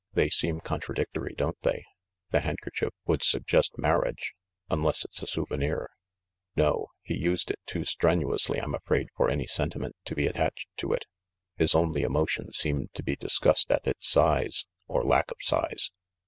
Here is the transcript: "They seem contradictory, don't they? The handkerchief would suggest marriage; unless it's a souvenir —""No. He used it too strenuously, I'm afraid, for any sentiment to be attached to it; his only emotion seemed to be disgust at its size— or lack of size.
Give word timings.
"They 0.13 0.31
seem 0.31 0.61
contradictory, 0.61 1.35
don't 1.37 1.61
they? 1.61 1.85
The 2.31 2.39
handkerchief 2.39 2.91
would 3.05 3.21
suggest 3.21 3.77
marriage; 3.77 4.33
unless 4.67 5.05
it's 5.05 5.21
a 5.21 5.27
souvenir 5.27 5.91
—""No. 6.55 6.87
He 7.03 7.15
used 7.15 7.51
it 7.51 7.59
too 7.67 7.83
strenuously, 7.85 8.57
I'm 8.57 8.73
afraid, 8.73 9.09
for 9.15 9.29
any 9.29 9.45
sentiment 9.45 9.95
to 10.05 10.15
be 10.15 10.25
attached 10.25 10.67
to 10.77 10.91
it; 10.93 11.05
his 11.55 11.75
only 11.75 12.01
emotion 12.01 12.51
seemed 12.51 12.91
to 12.95 13.03
be 13.03 13.15
disgust 13.15 13.69
at 13.71 13.85
its 13.85 14.09
size— 14.09 14.65
or 14.87 15.03
lack 15.03 15.29
of 15.29 15.37
size. 15.41 15.91